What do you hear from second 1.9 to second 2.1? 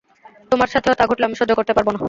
না।